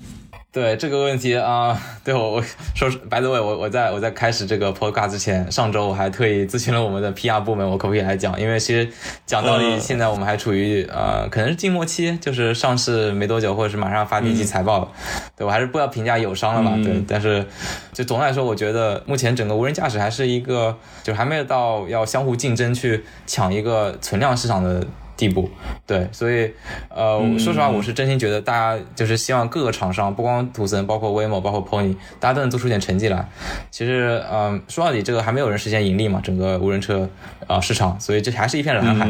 [0.50, 2.42] 对这个问题啊、对我我
[2.74, 8.40] 说白的 way，我我在我在开始这个 podcast 之前，上周我还特意咨询了我们的 PR 部门，我可不可以来讲？
[8.40, 8.90] 因为其实
[9.26, 14.88] 讲道理，嗯现在我们还处于呃可能是静默期，就是上市没多久，或者是马上发第一季财报了。
[15.36, 17.04] 对我还是不要评价友商了嘛，嗯对。
[17.06, 17.44] 但是
[17.92, 24.84] 就总的来说，我觉得目前整个无人驾驶还是一个，就还没有到要相互竞争去抢一个存量市场的。
[25.18, 25.50] 地步，
[25.84, 26.48] 对，所以，
[26.88, 33.28] 呃，嗯说实话，我是真心觉得大家就是希望各个厂商，不光图森，包括 Waymo，包括 Pony，大家都能做出点成绩来。
[33.68, 37.02] 其实，嗯、说到底，这个还没有人实现盈利嘛，整个无人车
[37.48, 39.06] 啊、呃市场，所以这还是一片蓝海。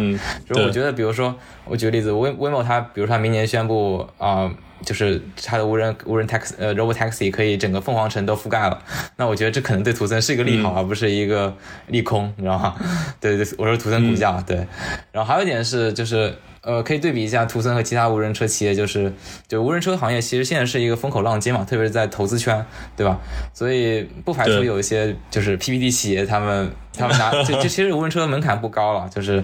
[0.49, 1.35] 就是我觉得，比如说，
[1.66, 4.51] 我举个例子，Way Waymo 它，比如说它明年宣布啊、
[4.85, 8.83] 就是它的无人无人 taxi 呃 robot taxi 可以整个凤凰城都覆盖了，
[9.17, 11.57] 那我觉得这可能对图森是一个利好，而不是一个
[11.88, 12.75] 利空，你知道吗？
[13.21, 14.57] 对对，我说图森股价、对，
[15.12, 16.35] 然后还有一点是就是。
[16.69, 19.11] 呃，可以对比一下图森和其他无人车企业，就是
[19.49, 22.63] 就无人车行业其实现在是一个风口浪尖嘛，特别是在投资圈，
[22.95, 23.19] 对吧？
[23.55, 29.43] 所以不排除有一些就是 PPT 企业他们他们拿 就就其实无人车门槛不高了，就是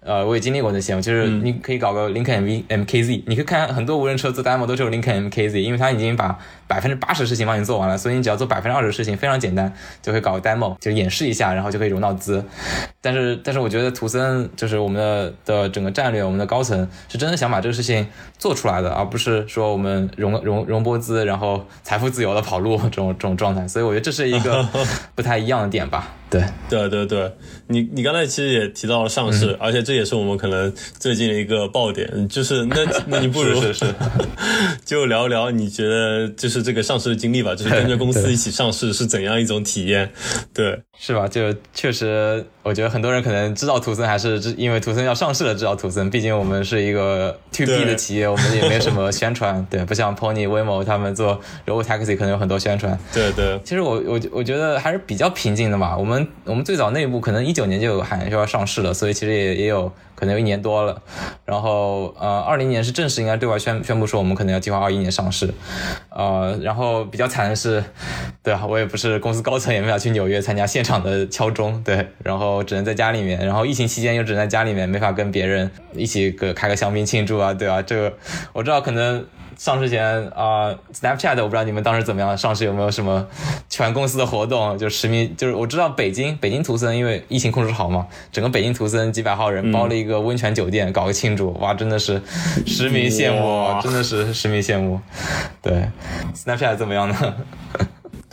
[0.00, 12.44] 呃我也经历过那些，就是你可以搞个林肯 MV MKZ，你可以看很多无人车做 demo 都是有林肯 MKZ，因为它已经把百分之八十事情帮你做完了，所以你只要做百分之二十事情非常简单，就可以搞个 demo，就演示一下，然后就可以融到资。
[13.00, 23.66] 但是但是我觉得图森就是我们的的整个战略，我们的高层是真的想把这个事情做出来的，而不是说我们融融融波资，然后财富自由的跑路这种这种状态。
[23.68, 24.68] 所以我觉得这是一个
[25.14, 26.14] 不太一样的点吧。
[26.28, 27.32] 对，对对对，
[27.68, 33.94] 你你刚才其实也提到了上市，嗯而且这也是我们可能最近的一个爆点，就是那那你不如 是是是
[34.84, 40.10] 就聊一聊你觉得就是这个上市的经历吧，就是跟着公司一起上市是怎样一种体验？
[40.52, 41.28] 对，是吧？
[41.28, 46.10] 就确实，我觉得很多人可能知道图森，还是因为图森要上市了知道图森。
[46.10, 52.98] 毕竟我们是一个 to B 的企业，我们也没什么宣传，对，不像 Pony、Waymo 他们做 Robo Taxi 可能有很多宣传。
[53.12, 55.96] 对对，其实我我我觉得还是比较平静的嘛。
[55.96, 61.00] 我们我们最早内部可能一九年就有喊说要上市了，所以其实也也有可能有一年多了。
[61.44, 65.54] 然后呃，二零年是正式应该对外宣宣布说我们可能要计划二一年上市。
[66.08, 67.84] 呃，然后比较惨的是，
[68.42, 73.38] 对啊，我也不是公司高层，也没法去纽约参加现场的敲钟，对，然后只能在家里面。
[73.46, 78.12] 然后疫情期间又只能在家里面，没法跟别人一起个开个香槟庆祝啊，对啊，这个
[78.52, 79.24] 我知道可能。
[79.58, 83.26] 上市前啊、呃 s n a p c h a t 我不知道你们当时怎么样，上市有没有什么
[83.68, 84.76] 全公司的活动？
[84.78, 92.20] 就实名，就是我知道北京北京图森因为疫情控制好嘛，整个北京图森几百号人包了一个温泉酒店，搞个庆祝，哇，真的是
[92.66, 95.00] 实名羡慕，真的是实名羡慕。
[95.62, 95.88] 对
[96.34, 97.34] ，Snapchat 怎么样呢？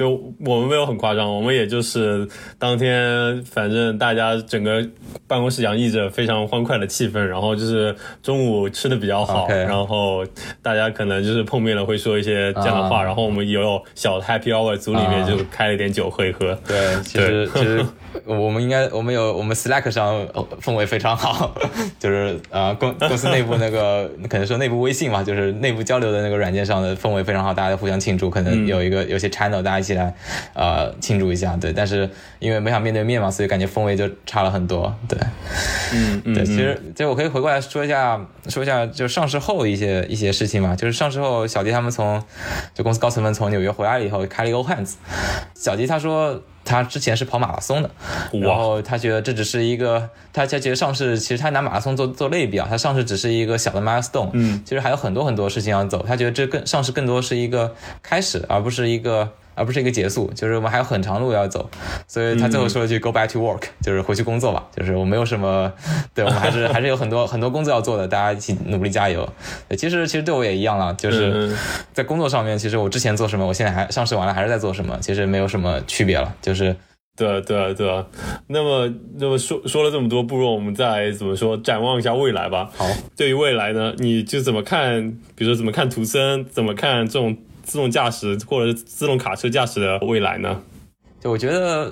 [0.04, 2.28] 对我们没有很夸张，我们也就是
[2.60, 4.86] 当天，反正大家整个
[5.28, 10.26] 办公室洋溢着非常欢快的气氛，然后就是中午吃的比较好然后
[10.62, 16.54] 大家可能就是碰面了会说一些这样的话，啊然后我们也有小的 Happy Hour 组里面啊就开了一点酒喝一喝。
[16.68, 17.86] 对，其实其实
[18.26, 21.56] 我们应该我们有我们 Slack 上呃氛围非常好，
[22.00, 30.14] 就是呃公公司内部那个 可能说内部微信嘛，就是内部交流的那个软件上的氛围非常好，大家互相庆祝，可能有一个有些 channel 大家一起来
[30.54, 35.18] 呃庆祝一下，对，但是因为没想面对面嘛，所以感觉氛围就差了很多，对。
[35.94, 40.76] 嗯嗯，对，嗯其实就我可以回过来说一下，说一下就上市后一些一些事情嘛。
[40.76, 42.22] 就是上市后，小迪他们从
[42.74, 44.94] 就公司高层们从纽约回来了以后，开了一个 Hands。
[45.56, 47.90] 小迪他说他之前是跑马拉松的，
[48.32, 56.04] 然后他觉得这只是一个，他他觉得上市其实他拿马拉松做做类比啊，他上市只是一个小的 milestone，嗯，其实还有很多很多事情要走。
[56.08, 59.30] 他觉得这更上市更多是一个开始，而不是一个。
[59.56, 61.70] 而不是一个结束，就是我们还有很长路要走，
[62.08, 65.72] 所以他最后说了句 “go back to work”，就是回去工作吧，就是我没有什么，
[66.14, 69.28] 对我们还是 还是有很多很多工作要做的，大家一起努力加油。
[69.70, 71.58] 对，其实其实对我也一样了，就是嗯
[71.94, 76.76] 在工作上面，其实我之前做什么，我现在还上市完了还是在做什么，其实没有什么区别了，就是
[77.16, 78.06] 对啊对啊对啊。
[78.48, 82.70] 那么那么说说了这么多，不如我们再怎么说展望一下未来吧。
[82.76, 82.86] 好。
[83.16, 85.12] 对于未来呢，你就怎么看？
[85.36, 90.62] 比如说怎么看图森，怎么看这种自动驾驶或者是自动卡车驾驶的未来呢？
[91.20, 91.92] 就我觉得，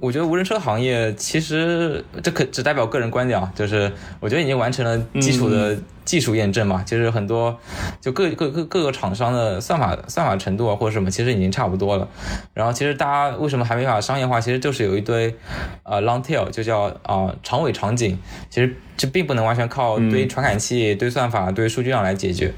[0.00, 7.58] 我觉得无人车行业其实这可只代表个人观点啊，就是我觉得已经完成了基础的技术验证嘛，其实很多
[8.00, 12.08] 就各各各各个厂商的算法算法程度啊或者什么，其实已经差不多了。
[12.54, 15.34] 然后其实大家为什么还没法商业化，其实就是有一堆
[15.82, 22.52] 呃 long tail，就叫啊长尾场景，其实这并不能完全靠堆传感器、堆算法、堆数据量来解决。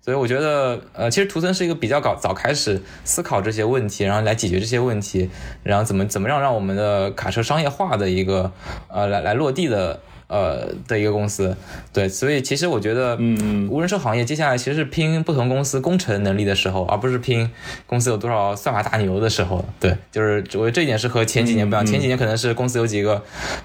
[0.00, 5.30] 所以我觉得呃，其实图森是一个比较早早开始思考这些问题，然后来解决这些问题。
[5.62, 8.52] 然后怎么怎么样让我们的卡车商业化的一个
[8.88, 10.00] 呃来来落地的
[10.32, 11.54] 呃的一个公司，
[11.92, 17.50] 对，所以其实我觉得，嗯，无人车行业接下来其实是拼不同公司工程能力的时候，而不是拼
[17.86, 23.22] 公司有多少算法大牛的时候，对，就是我觉得这一点是和前几年不一样，前几年可能是公司有几个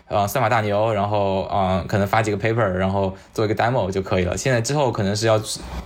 [0.09, 5.41] 呃算法大牛，然后啊可能发几个 paper，然后做一个 demo 就可以了，现在之后可能是要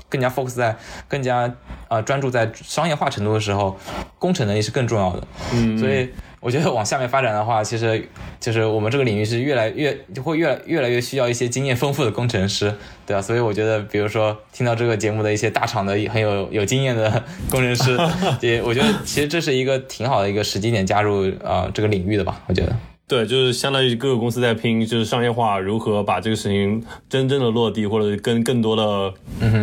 [0.09, 0.75] 更加 focus 在
[1.07, 1.53] 更加
[1.87, 3.77] 啊专注在商业化程度的时候，
[4.17, 6.09] 工程能力是更重要的，嗯，所以。
[6.41, 8.03] 我觉得往下面发展的话，其实
[8.39, 12.73] 就是我们这个领域是越来越就会越越来越需要一些经验丰富的工程师，
[13.05, 13.21] 对吧？
[13.21, 17.95] 所以我觉得，比如说听到这个节目的一些大厂的很有有经验的工程师，
[18.41, 22.75] 也我觉得其实这是一个挺好的一个时机点加入啊这个领域的吧，我觉得。
[23.11, 29.13] 对，就是相当于各个公司在拼，就是商业化如何把这个事情真正的落地，或者跟更多的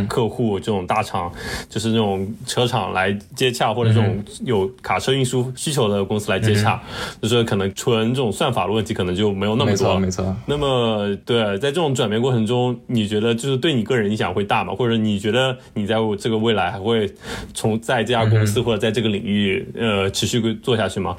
[0.07, 1.33] 客户这种大厂，
[1.67, 6.79] 就是那种车厂来接洽，或者这种有卡车运输需求的公司来接洽，
[7.23, 9.99] 就是可能纯这种算法的问题可能就没有那么多。
[9.99, 10.37] 没错，没错。
[10.45, 14.75] 那么，对，在这种转变过程中，你觉得就是对你个人影响会大吗？
[14.75, 17.11] 或者你觉得你在这个未来还会
[17.55, 21.17] 从在这家公司或者在这个领域呃持续做下去吗？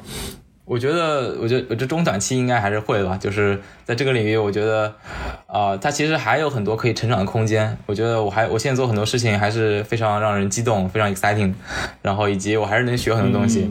[0.69, 3.17] 我觉得，我觉得，我这中短期应该还是会吧。
[3.17, 4.93] 就是在这个领域，我觉得，
[5.47, 7.75] 啊，它其实还有很多可以成长的空间。
[7.88, 11.55] 我觉得，我还我现在做很多事情还是非常让人激动，非常 exciting。
[12.03, 13.67] 然后以及我还是能学很多东西。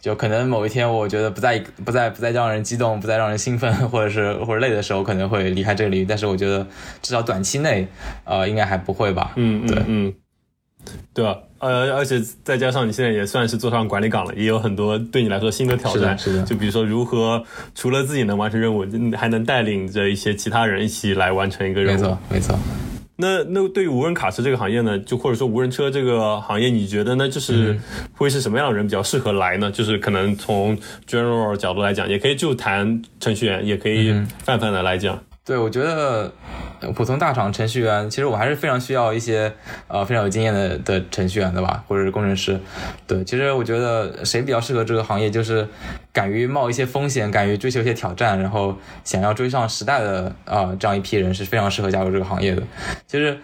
[0.00, 6.04] 就可能某一天，我觉得不再不再不再让人激动，不再让人兴奋，或者是或者累的时候，可能会离开这个领域。
[6.04, 6.64] 但是我觉得，
[7.02, 7.88] 至少短期内，
[8.22, 9.32] 呃，应该还不会吧。
[9.34, 10.14] 嗯，对，嗯，
[11.12, 11.36] 对啊。
[11.58, 16.16] 呃，而且再加上你现在也算是坐上管理岗了，也有很多对你来说新的挑战。
[16.18, 17.42] 是的，就比如说如何
[17.74, 21.98] 除了自己能完成任务，还能带领着一些其他人一起来完成一个任务。
[21.98, 22.58] 没错，没错。
[23.18, 27.26] 那那对于无人卡车这个行业呢，就或者说无人车这个行业，你觉得呢？
[27.26, 27.74] 就是
[28.12, 29.70] 会是什么样的人比较适合来呢？
[29.70, 30.76] 就是可能从
[31.08, 34.12] general 角度来讲，也可以就谈程序员，也可以
[34.44, 35.18] 泛泛的来讲。
[35.46, 36.32] 对，我觉得
[36.96, 39.52] 普通大厂程序员，其实我还是非常需要一些
[39.86, 42.58] 呃非常有经验的的程序员的吧，或者是工程师。
[43.06, 45.64] 对，其实我觉得谁比较适合这个行业，就是
[46.12, 52.60] 敢于冒一些风险，敢于追求一些挑战，然后想要追上时代的啊这样一批人是非常适合加入这个行业的。
[53.06, 53.38] 其实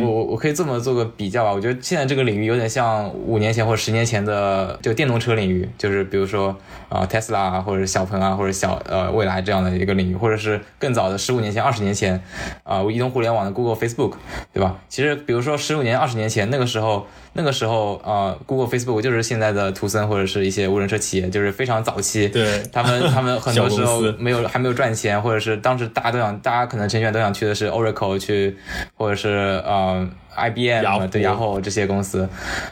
[0.00, 6.56] 我我我可以这么做个比较吧，我觉得现在这个领域有点像五年前或者十年前的就电动车领域，就是比如说
[6.88, 12.20] 啊特斯拉或者小鹏啊或者小呃蔚来这样的一个领域，或者是更早的十五年前、二十年前
[12.64, 14.14] 啊移动互联网的 Google、Facebook，
[14.52, 14.78] 对吧？
[14.88, 17.06] 其实比如说十五年、二十年前那个时候。
[17.36, 22.28] 那个时候，呃，Google、Facebook 就是现在的图森或者是一些无人车企业，就是非常早期。
[22.28, 28.56] 对，他们 他们很多时候没有还没有赚钱，或者是当时大家都想，大家可能程序员都想去的是 Oracle 去，
[28.96, 29.28] 或者是
[29.66, 32.28] 呃 IBM 对然后这些公司，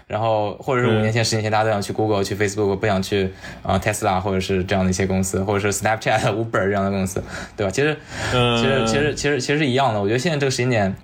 [0.06, 7.22] 然后或者是五年前、十年前大家都想去 Google、去 Facebook，不想去啊 Tesla 或者是这样的一些公司，或者是 Snapchat、 Uber 这样的公司，
[7.56, 7.70] 对吧？
[7.70, 7.96] 其实，
[8.32, 10.00] 其实其实其实其实是一样的。
[10.00, 10.94] 我觉得现在这个时间点，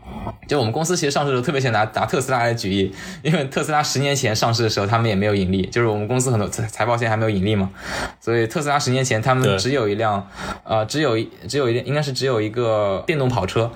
[0.49, 7.71] 就我们公司其实上市的时候，特别想拿拿特斯拉来举例，因为特斯拉十年前上市的时候，他们也没有盈利，就是我们公司很多财财报现在还没有盈利嘛，
[8.19, 10.27] 所以特斯拉十年前他们只有一辆，
[10.65, 13.71] 呃，只有一只有一辆，应该是只有一个电动跑车，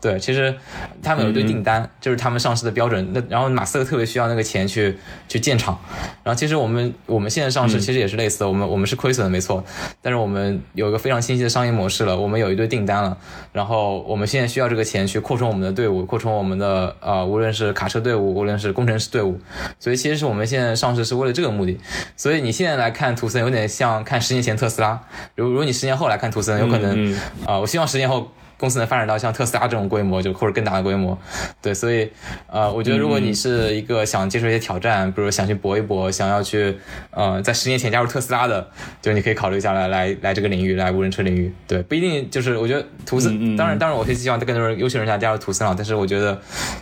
[0.00, 0.54] 对，其实
[1.02, 4.96] 他们有一堆订单，就是他们上市的标准，那然后马斯克特别需要那个钱去
[5.28, 5.76] 去建厂，
[6.22, 9.64] 然后其实我们我们现在上市其实也是类似的，我们我们是亏损的没错，
[10.00, 13.18] 但是我们有一个非常清晰的商业模式了，我们有一堆订单了，
[13.52, 19.40] 然后我们现在需要这个钱去扩充我们的队伍，扩充我们的呃，无论是卡车队伍，无论是工程师队伍。
[19.78, 21.80] 所以其实是我们现在上市是为了这个目的，
[22.18, 25.00] 所以你现在来看图森有点像看十年前特斯拉，
[25.36, 28.30] 如如果你十年后来看图森，有可能啊，我希望十年后。
[28.62, 31.18] 公司能发展到像特斯拉这种规模，就或者更大的规模，
[31.60, 32.08] 对，所以，
[32.46, 36.78] 呃，我觉得如果你是一个想接受一些挑战，比如想去搏一搏，想要去，
[37.10, 38.64] 呃，在十年前加入特斯拉的，
[39.00, 46.40] 就你可以考虑下来，来来这个领域，来无人车领域，对，不一定就是我觉得图森，当然当然我是希望更多人优秀人才加入图森啊，但是我觉得，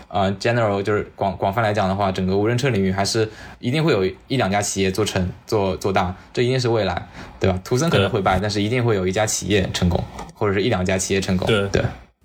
[0.08, 3.26] 呃，general 就是广广泛来讲的话，整个无人车领域还是
[3.58, 7.08] 一定会有一两家企业做成做做大，这一定是未来，
[7.40, 7.58] 对吧？
[7.64, 10.04] 图森可能会败，但是一定会有一家企业成功，
[10.40, 11.68] 或者是一两家企业成功，对。
[11.68, 11.82] 对，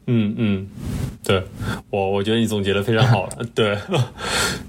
[0.08, 0.68] 嗯嗯，
[1.22, 1.44] 对
[1.90, 3.40] 我我觉得你总结的非常好了。
[3.54, 3.78] 对，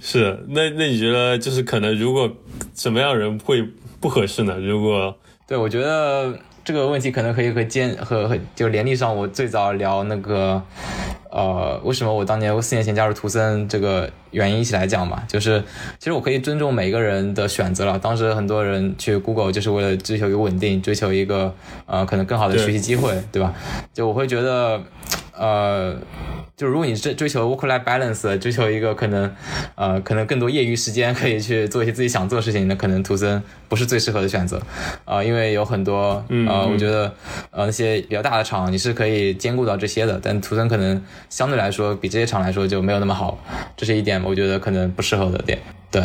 [0.00, 2.28] 是那那你觉得就是可能如果
[2.74, 3.62] 什么样人会
[4.00, 4.58] 不合适呢？
[4.58, 10.60] 如果对，我觉得这个问题可能可以和兼和和就联立上我最早聊那个，
[11.36, 15.62] 呃，为什么我当年四年前加入图森这个原因一起来讲嘛，就是
[15.98, 17.98] 其实我可以尊重每个人的选择了。
[17.98, 23.52] 当时很多人去 Google 就是为了追求一个稳定，追求一个呃可能更好的学习机会，对吧？
[23.92, 24.82] 就我会觉得，
[25.38, 25.96] 呃。
[26.56, 29.30] 就如果你追追求 work-life balance，追求一个可能，
[29.74, 34.58] 呃，可能更多业余时间可以去做一些自己想做的事情，那可能图森不是最适合的选择，
[35.04, 37.12] 啊，因为有很多，呃，我觉得，
[37.50, 43.38] 呃，那些比较大的厂你是可以兼顾到这些的，但图森可能相对来说比这些厂来说就没有那么好，
[43.76, 45.58] 这是一点我觉得可能不适合的点，
[45.90, 46.02] 对，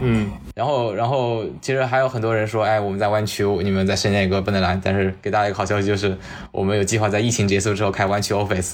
[0.00, 0.30] 嗯。
[0.56, 4.80] 然后，然后其实还有很多人说，哎，我们在湾区，你们在深圳个不能来。
[4.82, 6.16] 但是给大家一个好消息，就是
[6.50, 8.72] 我们有计划在疫情结束之后开湾区 office，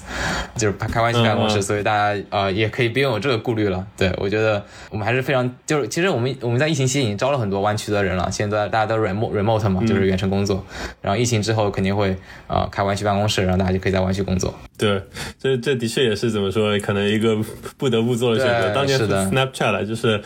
[0.54, 3.84] 就是开湾区办公室，所以大家呃也可以不用有这个顾虑了。
[3.96, 10.64] 对我觉得我们还是非常，就是其实我们我们在疫情期间已经招了很多湾区的人了，现在大家都 remote remote 嘛，就是远程工作。
[11.00, 14.54] 然后疫情之后肯定会呃开湾区办公室，然后大家就可以在湾区工作。
[14.78, 15.02] 对，
[15.36, 17.36] 这这的确也是怎么说，可能一个
[17.76, 18.72] 不得不做的选择。
[18.72, 20.22] 当年 Snapchat 就是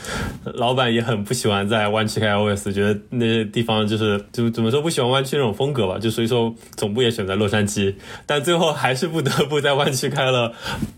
[0.55, 7.95] 老板也很不喜欢在湾区开 office，觉得那些地方就是就怎么说不喜欢湾区那种风格吧，就所以说总部也选在洛杉矶，
[8.27, 10.53] 但最后还是不得不在湾区开了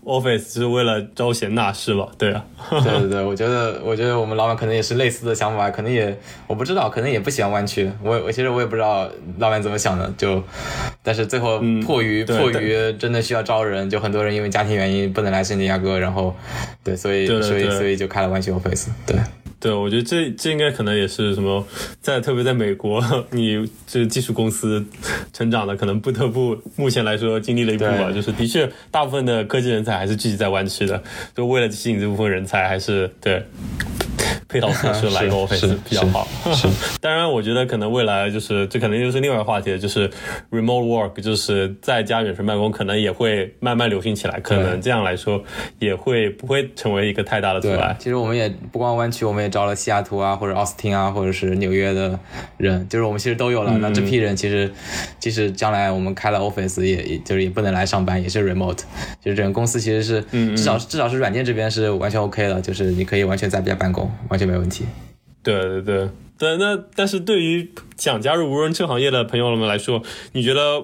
[0.05, 2.07] office，就是为了招贤纳士吧？
[2.17, 7.89] 对啊， 对对对，我觉得我觉得我们老板可能也是类似的想法，可能也我不知道，可能也不喜欢湾区。
[8.03, 10.43] 我我其实我也不知道老板怎么想的，就
[11.03, 16.35] 但是最后迫于迫于真的需要招人，就很多人因为家庭原因不能来圣地亚哥，然后
[16.83, 19.19] 对，所以所以所以就开了湾区 office，对。
[19.61, 21.67] 对，我觉得这这应该可能也是什么，
[21.99, 24.85] 在特别在美国，你这技术公司
[25.33, 28.09] 成长的，可能不得不目前来说经历了一步吧。
[28.09, 31.03] 就是的确，大部分的科技人才还是聚集在湾区的，
[31.35, 33.43] 就为了吸引这部分人才，还是对。
[34.47, 36.27] 配套措施来 个 office 比较好。
[36.53, 36.67] 是，
[37.01, 40.09] 当然，我觉得可能未来就是这可能又是另外一个话题，就是
[40.51, 44.39] remote work，就是在家远程办公，可能也会慢慢流行起来。
[44.39, 45.43] 可能这样来说，
[45.79, 47.95] 也会不会成为一个太大的阻碍。
[47.99, 52.19] 其实我们也不光湾区，我们也招了西雅图啊，或者奥斯汀啊，或者是纽约的
[52.57, 53.77] 人，就是我们其实都有了。
[53.79, 54.71] 那这批人其实，
[55.19, 58.79] 即使将来我们开了 office，也也就是也不能来上班，也是 remote。
[59.23, 60.21] 就是整个公司其实是，
[60.55, 64.08] 至少至少是软件这边是完全 OK 的，就是你可以完全在家办公。
[64.29, 64.85] 完全没问题。
[65.41, 70.83] 对对对对，那但是对于想加入无人车行业的朋友们来说，你觉得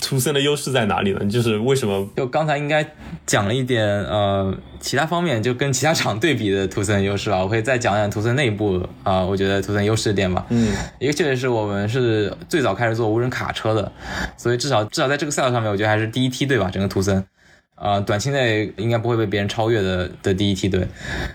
[0.00, 1.24] 图森的优势在哪里呢？
[1.26, 2.08] 就是为什么？
[2.16, 2.86] 就刚才应该
[3.26, 7.42] 讲了一点，呃，其他方面就跟其他厂对比的图森优势吧。
[7.42, 10.46] 我可以再讲讲图森内部啊，我觉得图森优势点吧。
[10.50, 13.90] 嗯，一个确实是我们是最早开始做无人卡车的，
[14.36, 17.24] 所以至少至少在这个赛道上面，我觉得还是第一梯队吧，整个图森。
[17.76, 20.86] 呃，短期内应该不会被别人超越的的第一梯队，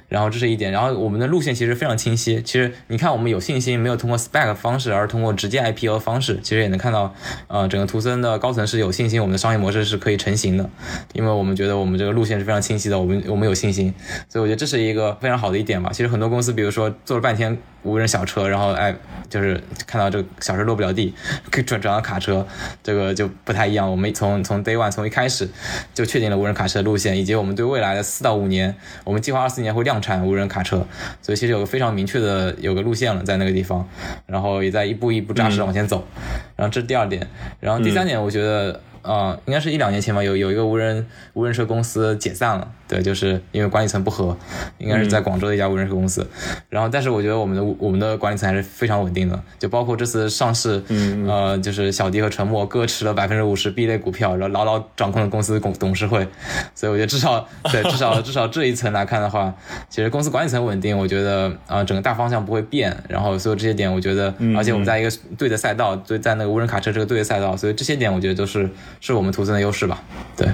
[0.08, 2.42] 然后这是一点，然后我们的路线其实非常清晰。
[2.42, 7.14] 其实你看，我们有信心，没有通过 spec 方式，而通过直接 IPO 方式，其实也能看到，
[7.48, 10.70] 呃，整个图森的高层是有信心，我们的商业模式是可以成型的，
[11.14, 13.94] 因为我们觉得我们这个路线是非常清晰的，我们我们有信心，
[14.30, 15.92] 所以我觉得这是一个非常好的一点吧。
[15.92, 17.58] 其实很多公司，比如说做了半天。
[17.82, 18.94] 无人小车，然后哎，
[19.30, 21.14] 就是看到这个小车落不了地，
[21.50, 22.46] 可以转转到卡车，
[22.84, 23.90] 这个就不太一样。
[23.90, 25.48] 我们从从 day one 从一开始
[25.94, 28.74] 就确定了无人卡车的路线，以及我们对未来的四到五年，
[29.04, 30.86] 我们计划二四年会量产无人卡车，
[31.22, 33.88] 所以其实有个非常明确的有个路线了在那个地方，
[34.26, 36.08] 然后也在一步一步扎实的往前走。
[36.56, 37.28] 然后这是第二点，
[37.60, 38.82] 然后第三点，我觉得。
[39.02, 44.38] 呃，应该是一两年前吧，有有一个无人无人车公司解散了，对，就是因为管理层不和，
[44.78, 46.28] 应该是在广州的一家无人车公司。
[46.70, 50.84] 然后，但是我觉得我们的我们的管理层还是非常稳定的，就包括这次上市，
[51.28, 56.28] 呃，就是小迪和陈默各持了百分之五十 B 类股票，然后牢牢掌控了公司董董事会。
[56.76, 59.54] 所以我觉得至少对至少至少这一层来看的话，
[59.90, 62.96] 其实公司管理层稳定，我觉得啊整个大方向不会变。
[63.08, 68.70] 然后所有这些点，我觉得，而且我们在一个对的赛道，对在那个无人卡车这个对的赛道，所以这些点我觉得都是。
[69.00, 70.04] 是我们图森的优势吧？
[70.38, 70.48] 对，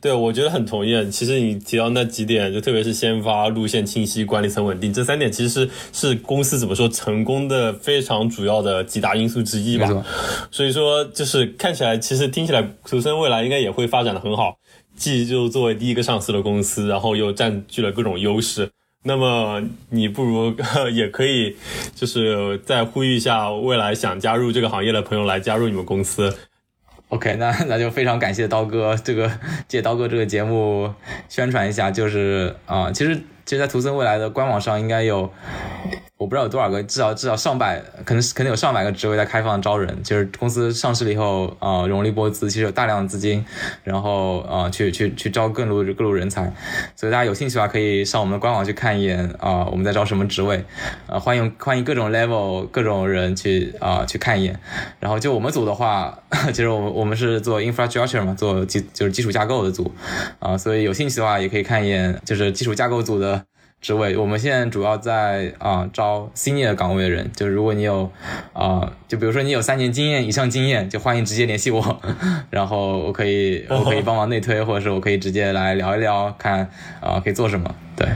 [0.00, 1.10] 对，我觉得很同意。
[1.10, 10.04] 其实你提到那几点，就特别是先发、路线清晰、管理层稳定这三点，其实是是公司怎么说成功的非常主要的几大因素之一吧。
[10.50, 14.56] 所以说，就是看起来，其实听起来，图森未来应该也会发展的很好。
[14.96, 18.68] 既就作为第一个上市的公司，然后又占据了各种优势，
[19.04, 20.52] 那么你不如
[20.92, 21.56] 也可以，
[21.94, 26.36] 就是再呼吁一下未来想加入这个行业的朋友来加入你们公司。
[27.10, 29.30] OK，那那就非常感谢刀哥，这个
[29.66, 30.92] 借刀哥这个节目
[31.28, 33.16] 宣传一下，就是啊，其实
[33.46, 35.32] 其实，在图森未来的官网上应该有
[36.18, 40.02] 我不知道有多少个，至少至少上百，可能可能有上百个职位在开放招人。
[40.02, 43.42] 就是公司上市了以后，呃，融了一波资，其实有大量的资金，
[43.84, 46.52] 然后呃，去去去招各路各路人才。
[46.96, 50.64] 所以大家有兴趣的话，可以上我们的官网去看一眼啊，我们在招什么职位，
[51.06, 54.58] 呃，欢迎欢迎各种 level 各种人去啊去看一眼。
[54.98, 56.18] 然后就我们组的话，
[56.48, 59.90] 其实我们我们是做 infrastructure 嘛，做基就是基础架构的组
[60.38, 63.44] 啊，所以有兴趣的话也可以看一眼，就是基础架构组的。
[63.80, 68.10] 职位，我们现在主要在啊招 senior 岗位的人，就是如果你有
[68.52, 72.02] 啊，就比如说你有三年经验以上经验，就欢迎直接联系我，
[72.50, 76.68] 然后我可以我可以帮忙内推，或者是我可以直接来聊一聊，看
[77.00, 77.72] 啊可以做什么。
[77.94, 78.08] 对，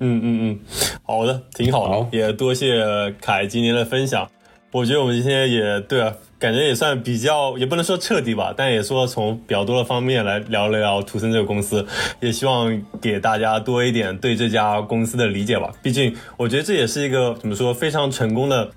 [0.00, 0.60] 嗯嗯嗯，
[1.02, 2.74] 好的，挺好，也多谢
[3.20, 4.26] 凯今天的分享。
[4.70, 6.14] 我觉得我们今天也对啊。
[6.42, 11.86] 感觉也算比较，也不能说彻底吧，但也说从比较多的方面来聊了聊图森这个公司，
[12.18, 15.70] 也希望给大家多一点对这家公司的理解吧。
[15.80, 18.68] 毕竟我觉得这也是一个怎么说非常成功的，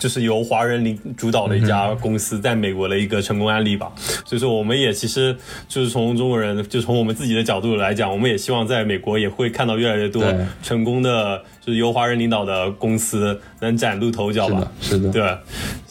[0.00, 3.92] 就是由华人领主导的一家公司，在美国的一个成功案例吧。
[4.24, 5.36] 所以说，我们也其实
[5.68, 10.24] 就是从中国人，就从我们自己的角度来讲，我们也希望在美国也会看到越来越多
[10.60, 14.68] 成功的，就是由华人领导的公司能崭露头角吧。
[14.80, 15.38] 是的，对，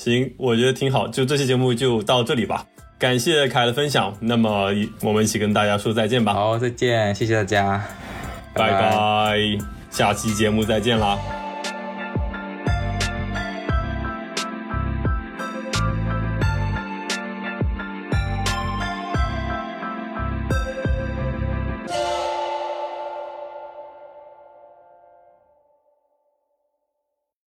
[0.03, 1.07] 行，我觉得挺好。
[1.07, 2.65] 就这期节目就到这里吧，
[2.97, 4.11] 感谢凯的分享。
[4.19, 4.71] 那么
[5.03, 6.33] 我们一起跟大家说再见吧。
[6.33, 7.85] 好，再见，谢谢大家，
[8.55, 9.37] 拜拜，
[9.91, 11.19] 下期节目再见啦。